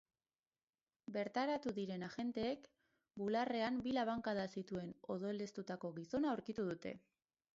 Bertaratu 1.17 1.73
diren 1.79 2.05
agenteek, 2.07 2.65
bularrean 3.23 3.77
bi 3.87 3.93
labankada 3.99 4.45
zituen 4.61 4.91
odoleztatuko 5.17 5.95
gizona 6.01 6.33
aurkitu 6.35 6.69
dute. 6.73 6.99